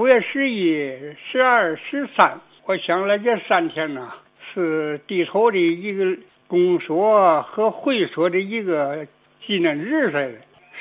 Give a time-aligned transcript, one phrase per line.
[0.00, 4.10] 五月十一、十二、十三，我想了这三天呢，
[4.54, 9.06] 是地头的一个公所和会所的一个
[9.44, 10.32] 纪念日似的。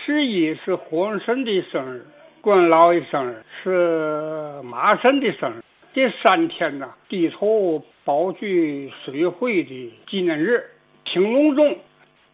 [0.05, 2.05] 十一是火神的生日，
[2.40, 5.56] 关老爷生日是马神的生日。
[5.94, 10.63] 这三天呢，地头宝聚水会的纪念日
[11.04, 11.78] 挺隆重。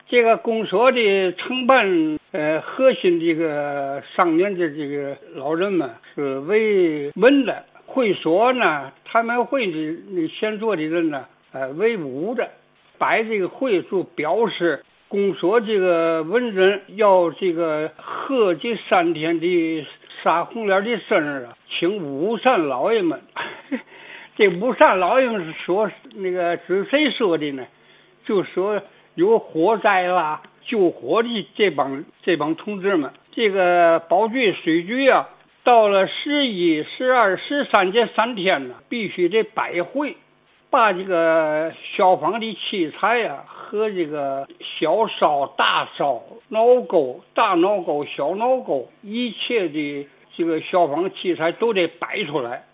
[0.08, 12.50] 这个公所的承办，呃，核心这个上面的这个老人们是为文的，会所呢，他们会的那先做的人呢，呃，为武的，
[12.98, 19.86] 摆这个会就表示公所这个文人要这个贺这三天的
[20.22, 23.22] 杀红脸的生日啊，请武善老爷们。
[24.36, 27.66] 这武善老爷们是说那个是谁说的呢？
[28.26, 28.82] 就说。
[29.16, 35.30] 有火灾啦，救火的这帮这帮同志们，这个保局水局啊，
[35.64, 40.18] 到了十一、十二、十三这三天呢，必须得摆会，
[40.70, 44.48] 把这个消防的器材呀和这个
[44.80, 52.66] 小烧、大烧、脑沟、大脑沟、小脑沟，一切的这个消防器材都得摆出来，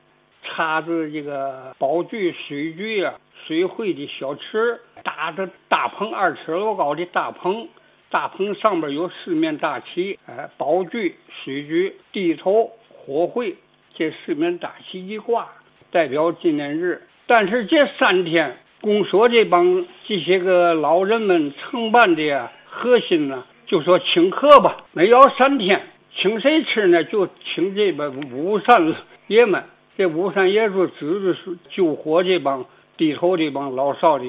[0.44, 3.14] 插着这个保局水局啊。
[3.48, 7.68] 水会的小池，搭着大棚，二尺多高的大棚，
[8.12, 13.56] 大棚上边有四面大旗，哎，宝具、水局、地头、火会，
[13.96, 15.48] 这四面大旗一挂，
[15.90, 17.02] 代表纪念日。
[17.26, 27.04] 但是这三天，公所这帮这些个老人们承办的核心呢，就说请客吧，没要三天，请谁吃呢？
[27.06, 28.94] 就请这边五山
[29.28, 29.64] 爷们。
[29.98, 32.66] 这五山爷就指着是救火这帮。
[32.98, 34.26] 地头这帮老少的，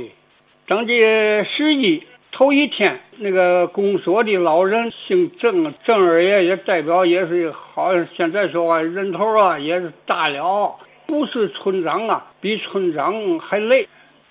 [0.67, 10.74] 等这十一头一天，那个公所的老人姓郑，郑二爷也代表也是好像现在说话人头啊也是大了，
[11.06, 13.86] 不是村长啊，比村长还累。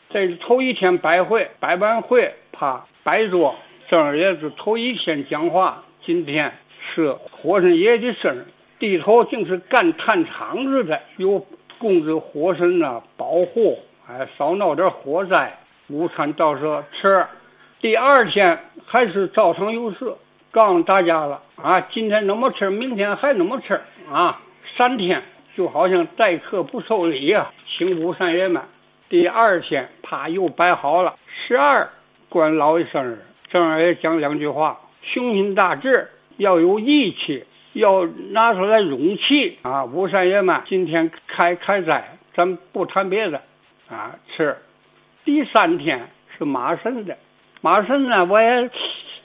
[0.09, 3.55] 在头一天摆会，摆完会，啪摆桌，
[3.87, 5.83] 郑二爷是头一天讲话。
[6.03, 6.51] 今天
[6.95, 8.45] 是火神爷的生日，
[8.79, 11.45] 地头竟是干炭厂子的，有
[11.77, 13.77] 供着火神啊保护。
[14.09, 15.55] 哎，少闹点火灾，
[15.89, 17.23] 午餐到时候吃。
[17.81, 20.13] 第二天还是照常有事，
[20.51, 23.81] 告诉大家了啊，今天那么吃，明天还那么吃
[24.11, 24.39] 啊，
[24.77, 25.23] 三天
[25.57, 28.61] 就好像待客不受礼呀，请五山爷们。
[29.09, 31.89] 第二天啪又摆好了，十二
[32.29, 39.85] 关老爷生日，正二爷讲两句话：雄心大志，要有义气，要拿出来勇气啊！
[39.85, 43.41] 五山爷们，今天开开斋，咱不谈别的。
[43.89, 44.55] 啊，吃。
[45.25, 47.17] 第三天是马神的，
[47.61, 48.69] 马神呢，我也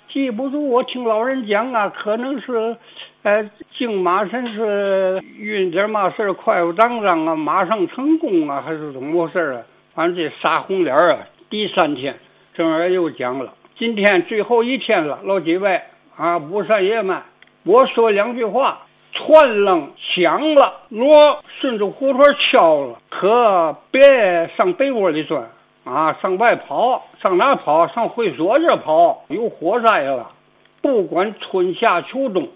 [0.09, 0.69] 记不住。
[0.69, 2.77] 我听老人讲啊，可能是，
[3.23, 9.63] 呃，敬马神是运点嘛事儿，快快当当啊，马上成功啊，还是怎么回事啊？
[9.95, 11.21] 反正这杀红脸啊。
[11.49, 12.17] 第三天，
[12.53, 15.81] 正儿又讲了，今天最后一天了，老几位
[16.17, 17.23] 啊，武山爷们，
[17.65, 18.83] 我说两句话。
[19.19, 25.41] 串楞响了，锣顺着胡同敲了，可别上被窝里钻
[25.87, 26.19] 啊！
[26.21, 27.87] 上外跑，上哪跑？
[27.87, 29.25] 上会所这跑。
[29.29, 30.33] 有火灾了，
[30.83, 32.49] 不管春夏秋冬，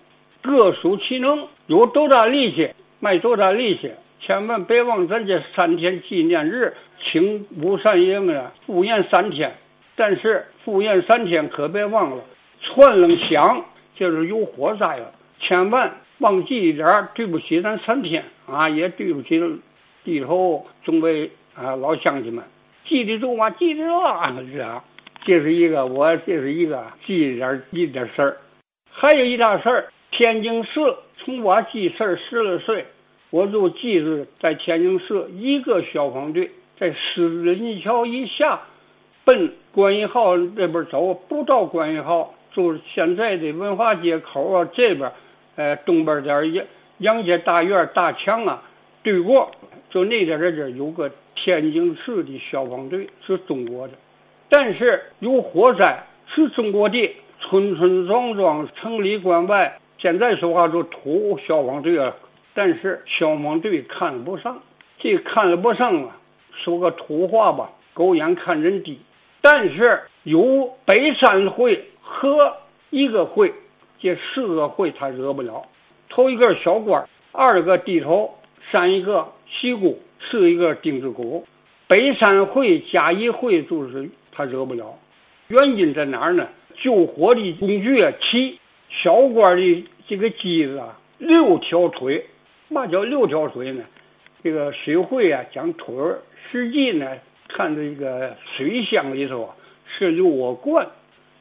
[0.43, 3.93] 各属其能，有多大力气卖多大力气。
[4.21, 9.55] 千万别忘咱这三天纪念日，请武山爷们赴宴三天。
[9.95, 12.25] 但是赴宴三天可别忘了，
[12.63, 13.65] 串楞响
[13.95, 15.93] 就是有火灾了，千万。
[16.19, 19.41] 忘记一点，对不起咱三天啊，也对不起
[20.05, 22.45] 地头众位啊老乡亲们，
[22.91, 23.49] 记得住吗？
[23.51, 24.37] 记得住啊！
[24.51, 24.83] 是啊，
[25.25, 28.37] 这是一个我这是一个记点一点事儿，
[28.91, 30.81] 还有一大事儿，天津市
[31.17, 32.85] 从我记事儿十来岁，
[33.31, 38.61] 我就记着在天津市一个消防队在狮子泥桥以下
[39.25, 45.13] 奔观音号那边走，不到观音号，就是现在的文化街口啊这边。
[45.55, 46.67] 呃，东边点杨
[46.99, 48.63] 杨家大院大墙啊，
[49.03, 49.51] 对过
[49.91, 51.11] 就那点儿这有个
[51.43, 53.95] 天津市的消防队，是中国的。
[54.49, 62.15] 但是有火灾是中国的，村村庄庄、城里关外，现在说话就土消防队啊。
[62.53, 64.61] 但是消防队看不上，
[64.99, 66.17] 这看不上啊，
[66.53, 68.99] 说个土话吧，狗眼看人低。
[69.41, 72.57] 但是有北山会和
[72.91, 73.53] 一个会。
[74.03, 75.63] 这四个会他惹不了，
[76.09, 78.35] 头一个小官，二个地头，
[78.73, 81.47] 三一个西姑，四一个丁字骨。
[81.87, 84.99] 北山会加一会就是他惹不了，
[85.49, 86.49] 原因在哪儿呢？
[86.83, 88.59] 救火的工具啊，七。
[88.93, 92.27] 小官的这个机子啊，六条腿，
[92.69, 93.85] 嘛叫六条腿呢？
[94.43, 95.95] 这个水会啊讲腿，
[96.51, 97.07] 实际呢
[97.47, 99.55] 看这个水箱里头啊
[99.87, 100.89] 是六个罐，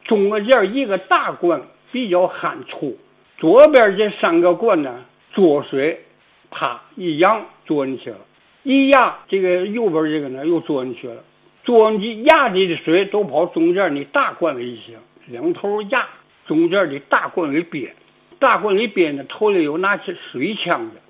[0.04, 1.60] 中间一个大罐
[1.92, 2.96] 比较憨粗，
[3.40, 5.04] 左边这三个罐呢
[5.34, 6.04] 做水，
[6.52, 8.18] 啪一扬做进去了，
[8.64, 11.24] 一压这个右边这个呢又做进去了，
[11.64, 14.98] 做进去压的的水都跑中间的大罐里去，
[15.28, 16.08] 两头压
[16.46, 17.96] 中间的大罐里憋。
[18.38, 21.02] 大罐里边呢，头里有拿起水枪的，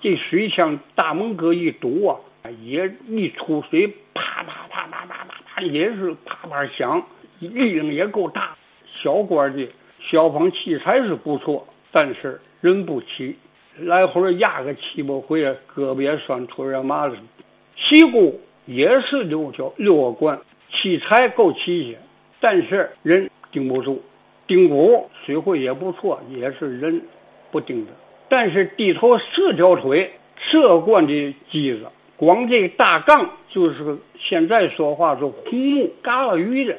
[0.00, 2.16] 这水枪大门哥一堵啊，
[2.62, 7.06] 也一出水，啪啪啪啪啪啪啪，也是啪啪响，
[7.40, 8.56] 力量也够大。
[9.02, 9.68] 小罐的
[10.00, 13.36] 消防器材是不错，但是人不齐，
[13.80, 15.42] 来回压个七八回，
[15.74, 17.14] 胳膊也酸，腿也麻了。
[17.76, 18.32] 起锅
[18.66, 20.40] 也是六条六个罐，
[20.70, 21.98] 器材够齐些，
[22.40, 24.02] 但是人顶不住。
[24.46, 27.02] 顶鼓水会也不错，也是人
[27.50, 27.92] 不顶的。
[28.30, 30.12] 但是地头四条腿，
[30.50, 31.86] 这罐的机子，
[32.16, 36.78] 光这大杠就是现在说话是红木嘎了鱼的，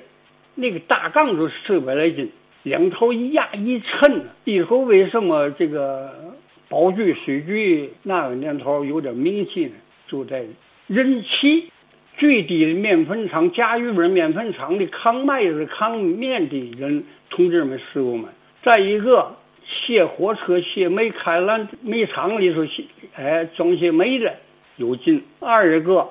[0.55, 2.31] 那个大杠就四百来斤，
[2.63, 4.21] 两头一压一抻。
[4.43, 6.28] 地头为什么这个
[6.69, 9.71] 宝具水具那个年头有点名气呢？
[10.07, 10.45] 就在
[10.87, 11.71] 人气。
[12.17, 18.29] 最低的面粉厂，甲鱼味面粉厂的扛麦子、扛面的人，同志们、师傅们。
[18.61, 22.83] 再一个，卸火车、卸煤、开蓝煤厂里头卸，
[23.15, 24.35] 哎，装卸煤的
[24.75, 25.23] 有劲。
[25.39, 26.09] 二一个，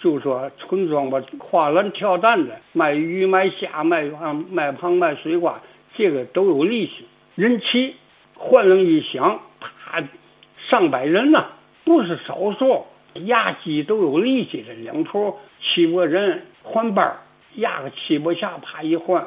[0.00, 4.04] 就说村庄吧，跨栏跳蛋的，卖鱼、卖虾、卖
[4.50, 5.60] 卖螃、卖水瓜，
[5.94, 7.04] 这个都有利息。
[7.34, 7.96] 人齐，
[8.32, 9.38] 换了一响，
[10.70, 11.46] 上百人呢，
[11.84, 12.86] 不是少数。
[13.26, 17.16] 压机都有力气的，两头七八人换班儿
[17.56, 19.26] 压个七八下，啪一换，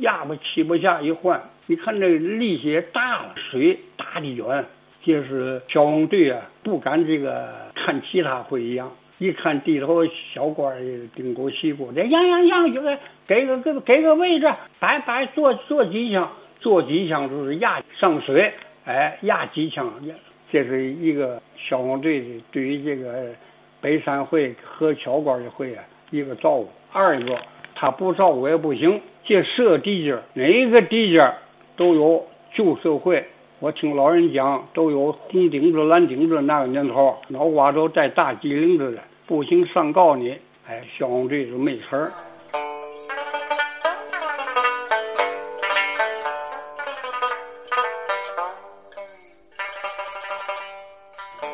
[0.00, 1.40] 压个七八下一换。
[1.66, 4.64] 你看这力气也大了，水打的远。
[5.04, 10.04] 这是消防队啊，不敢这个看其他会一样，一看地头
[10.34, 10.80] 小官儿
[11.14, 12.98] 顶鼓西鼓的，样样样就给
[13.28, 18.52] 给个给给个位置，摆摆坐坐几枪，坐几枪就是压上水，
[18.84, 19.88] 哎，压几枪。
[20.50, 23.26] 这是一个消防队的对于这个
[23.80, 26.68] 北山会和小关的会啊一个照顾。
[26.92, 27.38] 二一个
[27.74, 29.00] 他不照顾也不行。
[29.24, 31.32] 这设地界哪一个地界
[31.76, 33.24] 都有旧社会。
[33.60, 36.40] 我听老人讲，都有红顶子、蓝顶子。
[36.40, 40.36] 那个年头，脑瓜都带大机灵子的，不行上告你。
[40.66, 42.10] 哎，消防队就没词儿。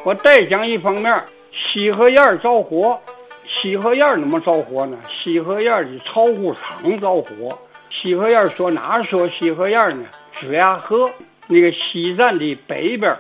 [0.06, 1.20] 我再讲一方面，
[1.50, 2.97] 西河沿着火，
[3.44, 4.97] 西河沿怎么着火呢？
[5.11, 7.58] 西河沿的巢户场着火。
[7.91, 10.06] 西河沿说哪说西河沿呢？
[10.38, 11.11] 子牙河
[11.49, 13.17] 那个西站的北边，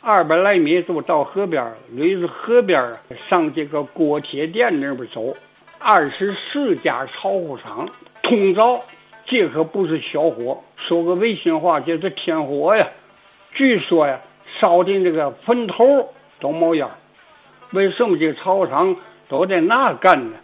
[0.00, 1.62] 二百来米就到河边，
[1.94, 2.90] 捋着河边
[3.28, 5.36] 上这个锅铁店那边走，
[5.78, 7.86] 二十四家巢户场
[8.22, 8.80] 通着，
[9.26, 10.58] 这可不是小火。
[10.78, 12.88] 说个违心话，这是天火呀！
[13.52, 14.18] 据说呀，
[14.58, 16.14] 烧的那个坟头。
[16.40, 16.88] 都冒烟，
[17.72, 18.96] 为什么这个草场
[19.28, 20.36] 都在那干呢？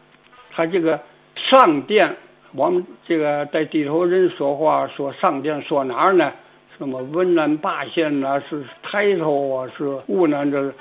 [0.53, 1.01] 他这个
[1.35, 2.17] 上殿，
[2.55, 6.33] 我们这个在地头人说话说上殿说哪儿呢？
[6.79, 10.73] 什么文南八县呐，是抬头啊，是湖南这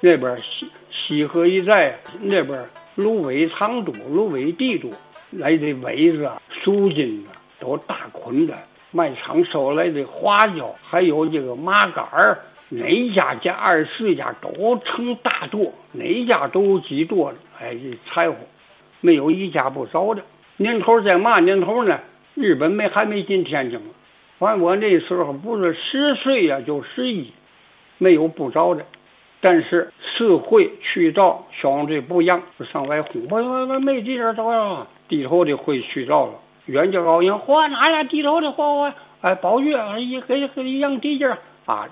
[0.00, 2.62] 那边西西河一带那边
[2.94, 4.90] 芦苇长多，芦苇地多，
[5.30, 7.28] 来的苇子啊、树筋子
[7.58, 8.54] 都大捆的，
[8.90, 12.38] 卖场收来的花椒，还有这个麻杆儿。
[12.70, 18.36] 哪家家二十四家都成大垛，哪家都有几垛哎，柴火
[19.00, 20.22] 没有一家不着的。
[20.56, 22.00] 年头在嘛年头呢？
[22.34, 23.80] 日本没还没进天津
[24.38, 27.32] 反正我那时候不是十岁呀，就十一，
[27.98, 28.84] 没有不着的。
[29.40, 34.86] 但是社会去着消防队不让，上外轰，我我我没地方着呀。
[35.08, 36.34] 地头的会去着了，
[36.66, 38.04] 远近高兴，嚯，哪呀？
[38.04, 41.88] 地头的嚯嚯，哎，宝玉一给给一样地界啊，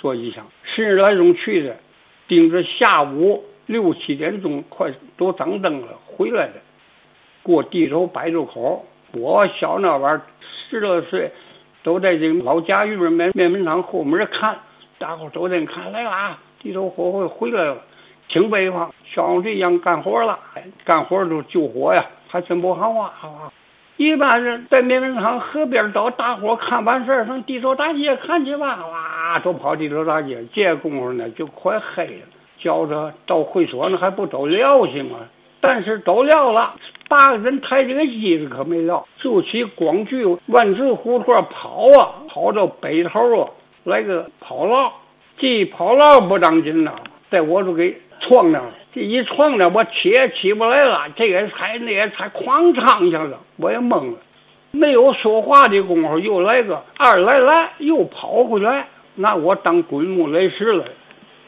[0.00, 0.14] 坐。
[0.14, 1.76] 一箱，十来钟去的，
[2.26, 6.54] 盯着下午六七点钟，快都张灯了，回来的。
[7.42, 10.22] 过地头百渡口，我小那玩儿
[10.68, 11.30] 十多岁，
[11.82, 14.58] 都在这个老家鱼边面面粉厂后门看，
[14.98, 17.78] 大伙都在看来了，地头火会回来了，
[18.28, 20.38] 挺北方像我这样干活了，
[20.84, 23.12] 干活都救火呀，还真不好啊。
[23.16, 23.52] 好啊
[23.96, 30.44] 一般人在面粉厂河边找大伙看完事儿，上地头大街看去吧，哇，都跑地头大街。
[30.52, 32.26] 这功夫呢，就快黑了，
[32.58, 35.18] 觉着到会所呢还不都撂去吗？
[35.60, 36.74] 但是都撂了，
[37.08, 43.50] 八个人抬这个机子可没撂，就起光去万字胡同跑啊，跑到北头啊，
[43.84, 44.92] 来个跑道，
[45.38, 46.92] 这一跑道不当紧呐，
[47.30, 48.70] 在我这给撞那了。
[48.92, 51.02] 这一撞呢，我起也起不来了。
[51.14, 54.18] 这个踩那个踩，哐当一下子，我也懵了。
[54.72, 58.88] 没有说话的功夫，又来个二来来，又跑回来，
[59.20, 60.84] 拿我当滚木雷石了。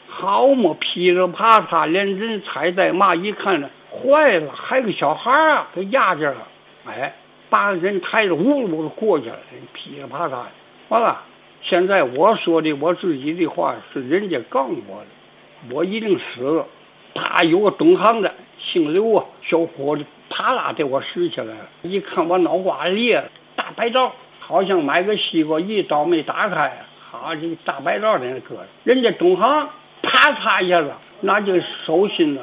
[0.07, 6.47] 好嘛，噼里啪嚓，连人踩带骂，一看呢，坏了，还有个小孩啊，给压着了。
[6.87, 7.15] 哎，
[7.49, 9.39] 把人抬着，呜噜过去了，
[9.73, 10.43] 噼里啪嚓。
[10.89, 11.19] 完了，
[11.63, 16.67] 现在我说的我自己的话是人家杠我的，我一定死了。
[17.15, 21.69] 啪，有个懂行的，姓刘啊，小伙子，啪啦给我拾起来了。
[21.83, 28.67] 一看我脑瓜裂了，大白刀，好像买个西瓜，一刀没打开，好这大白刀在那搁着。
[28.85, 29.69] 人家东行。
[30.05, 30.91] 啪嚓一下子，
[31.21, 32.41] 拿这个手心呢，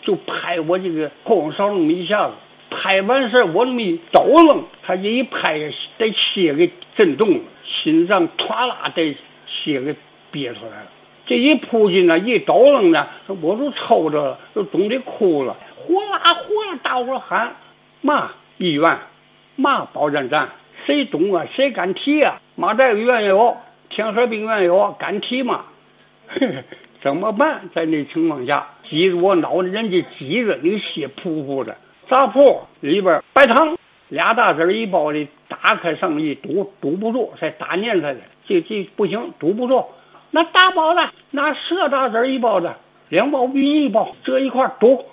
[0.00, 2.34] 就拍我这个后脑勺那么一下子，
[2.70, 5.58] 拍完事我那么一抖楞，他这一拍，
[5.98, 9.96] 得血给震动了，心脏唰啦得血给
[10.30, 10.86] 憋出来了。
[11.26, 13.08] 这一扑进呢，一抖楞呢，
[13.40, 17.56] 我都抽着了，都冻得哭了，呼啦呼啦，大伙喊
[18.02, 18.98] 嘛医院，
[19.56, 20.50] 嘛保健站，
[20.86, 21.44] 谁懂啊？
[21.56, 22.40] 谁敢提啊？
[22.54, 23.56] 马大夫院有，
[23.90, 25.64] 天河病院有，敢提吗？
[27.02, 27.68] 怎么办？
[27.74, 31.76] 在那情况下，挤着我脑袋，人家挤着，那个血扑扑的。
[32.08, 33.76] 杂铺里边白糖
[34.08, 38.16] 俩大子一包的，打开上一堵，堵不住，再打粘上的，
[38.46, 39.84] 这这不行，堵不住。
[40.30, 42.76] 那大包的，拿蛇大子一包的，
[43.08, 45.04] 两包比一包，这一块堵，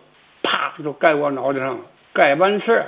[0.44, 1.84] 啪就盖我脑袋上了。
[2.14, 2.86] 盖完事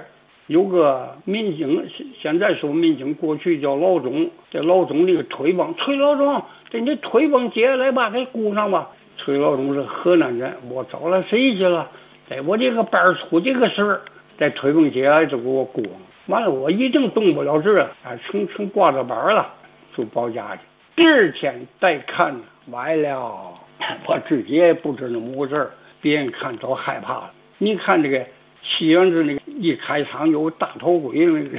[0.50, 4.32] 有个民警，现现在说民警，过去叫老总。
[4.50, 6.44] 这老总那个腿帮，崔老总。
[6.72, 8.90] 这你腿帮接下来吧，给箍上吧。
[9.16, 11.92] 崔老总是河南人，我找了谁去了？
[12.28, 14.02] 在我这个班出这个事儿，
[14.40, 15.92] 在腿帮接下来就给我箍上。
[16.26, 19.54] 完了，我一定动不了劲儿，啊，成成挂着板了，
[19.96, 20.62] 就保家去。
[20.96, 22.36] 第二天再看，
[22.72, 23.54] 完了，
[24.08, 27.32] 我自己也不知那么回事儿，别人看都害怕了。
[27.60, 28.26] 你看这个
[28.64, 31.58] 七元子那个一开场有大头鬼，那个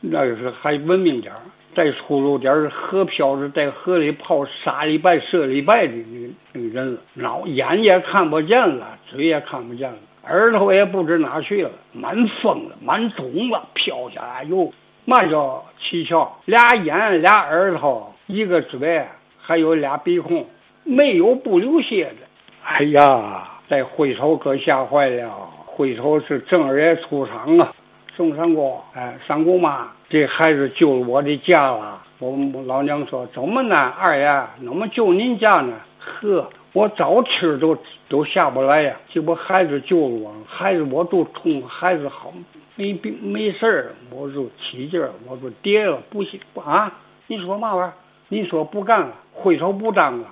[0.00, 1.40] 那个是还文明点儿。
[1.74, 14.72] 再粗鲁点儿，河漂子在河里泡沙礼拜、射礼拜的那个那个人了，脑眼也看不见了，嘴也看不见了，耳朵也不知哪去了，满疯了，满肿了，飘下来哟！
[15.04, 16.40] 嘛叫蹊跷？
[16.46, 19.06] 俩眼、俩耳朵、一个嘴，
[19.40, 20.44] 还有俩鼻孔，
[20.82, 22.26] 没有不流血的。
[22.64, 27.72] 哎呀，再回头可吓坏了，回头是正二爷出场啊！
[28.16, 32.02] 宋三姑，哎，三姑妈，这孩子救了我的家了。
[32.18, 33.76] 我老娘说怎么呢？
[33.76, 34.26] 二爷，
[34.64, 35.80] 怎么救您家呢？
[36.00, 38.96] 呵，我早吃都都下不来呀。
[39.10, 42.34] 这不孩子救了我，孩子我都冲，孩子好
[42.74, 46.92] 没病没事儿，我就起劲儿，我说跌了不行啊？
[47.28, 47.94] 你说嘛玩意儿？
[48.30, 50.26] 你说不干了，回头不当了。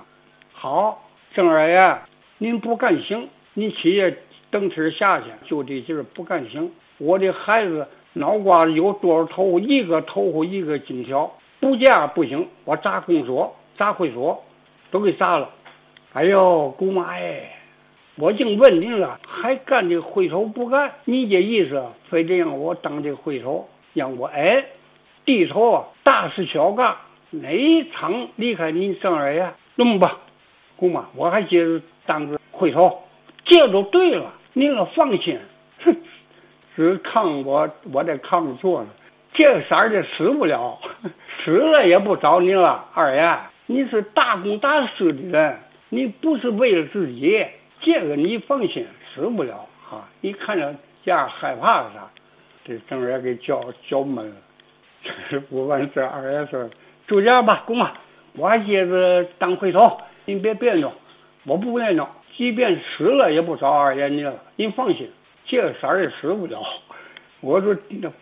[0.51, 1.97] 好，郑二爷，
[2.37, 4.13] 您不干行，你起夜
[4.49, 6.71] 蹬车下去，就这劲儿不干行。
[6.97, 9.59] 我的孩子脑瓜子有多少头？
[9.59, 12.47] 一个头发一个金条，不嫁不行。
[12.65, 14.43] 我砸公所，砸会所，
[14.89, 15.49] 都给砸了。
[16.13, 17.57] 哎呦，姑妈哎，
[18.15, 20.91] 我净问您了，还干这会头不干？
[21.05, 24.65] 你这意思，非得让我当这会头，让我哎
[25.25, 25.85] 低头啊？
[26.03, 26.95] 大事小干，
[27.29, 29.53] 哪一场离开您郑二爷？
[29.75, 30.17] 那么吧，
[30.77, 33.03] 姑妈，我还接着当个会头，
[33.45, 34.33] 这就对了。
[34.57, 35.39] 您可放心，
[35.85, 35.95] 哼。
[36.75, 38.89] 只炕我，我在抗坐呢。
[39.33, 40.79] 这色儿的死不了，
[41.45, 42.85] 死了也不找你了。
[42.95, 43.37] 二爷，
[43.67, 45.59] 你是大公大私的人，
[45.89, 47.45] 你不是为了自己。
[47.81, 50.09] 这个你放心，死不了啊！
[50.21, 50.73] 你看着
[51.05, 52.09] 家害怕啥？
[52.65, 54.35] 这郑二爷给叫叫闷了。
[55.49, 56.67] 不完事，二爷说
[57.07, 57.91] ：“就这样吧，公妈，
[58.35, 60.91] 我还接着当回头，您别别扭，
[61.45, 62.07] 我不别扭。
[62.37, 65.09] 即便死了也不找二爷你了，您放心。”
[65.49, 66.61] 这色儿也死不了。
[67.39, 67.75] 我说，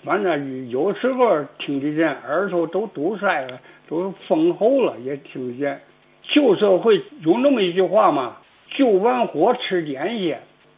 [0.04, 5.82] 反正有时候听得见，耳朵都堵塞了，都封喉了，也听得见。
[6.22, 8.38] 旧社会有那么一句话嘛
[8.78, 10.36] ：“救完火吃点心，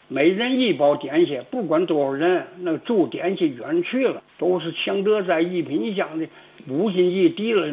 [0.08, 5.82] 每人一包点心，不管多少人，那住点心远去了，都是强德在一品。
[5.82, 6.28] 你想的
[6.70, 7.68] 五星级低了，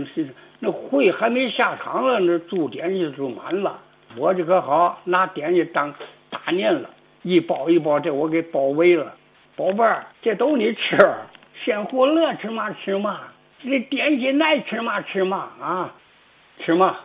[0.58, 3.80] 那会还没下场了，那住点心就满了。
[4.16, 5.94] 我这可好，拿点心当
[6.30, 6.90] 大年了。
[7.22, 9.14] 一包一包，这我给包围了，
[9.56, 10.98] 宝贝儿，这都你吃，
[11.64, 13.20] 鲜货乐吃嘛吃嘛，
[13.62, 15.94] 这点心爱吃嘛吃嘛啊，
[16.58, 16.96] 吃嘛，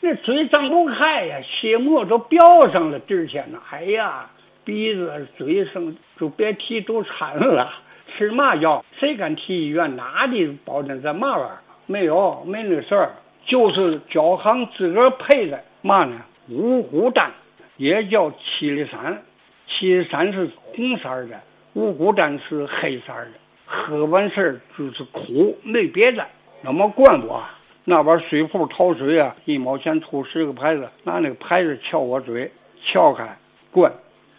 [0.00, 4.28] 那嘴张不开呀，血沫都飙上了第天呢，哎呀，
[4.64, 7.72] 鼻子嘴上就别提都馋了，
[8.16, 8.84] 吃嘛药？
[8.98, 9.94] 谁敢提医院？
[9.94, 11.58] 哪里保证在嘛玩意儿？
[11.86, 13.10] 没有，没那事儿，
[13.46, 16.20] 就是交行自个儿配的嘛呢？
[16.50, 17.30] 五虎丹。
[17.76, 19.22] 也叫七里山。
[19.66, 21.40] 七里山是红色的，
[21.72, 23.30] 五谷蛋是黑色的，
[23.64, 26.26] 喝完事就是苦，没别的。
[26.60, 27.42] 那么灌我，
[27.84, 32.52] 那边水库淘水啊，一毛钱出十个牌子，拿那个牌子撬我嘴，
[32.84, 33.34] 撬开
[33.70, 33.90] 灌。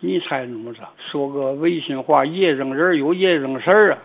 [0.01, 0.81] 你猜怎么着？
[0.97, 3.97] 说个违心话，夜扔人有夜扔神儿啊！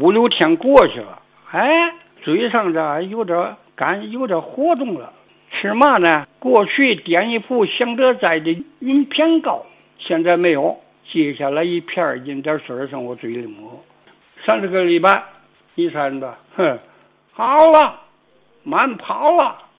[0.00, 5.12] 五六天过去了，哎，嘴上这有点干，有点活动了。
[5.50, 6.26] 吃嘛呢？
[6.38, 9.66] 过去点一铺香德斋的云片糕，
[9.98, 10.80] 现在没有。
[11.12, 13.84] 接下来一片饮点水上我嘴里抹。
[14.46, 15.22] 三十个礼拜，
[15.74, 16.34] 你猜着？
[16.54, 16.78] 哼，
[17.32, 18.00] 好了，
[18.62, 19.62] 慢跑了。